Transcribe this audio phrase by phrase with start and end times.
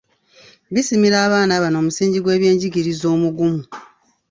[0.73, 3.61] Bisimira abaana bano omusingi gw’ebyenjigiriza omugumu.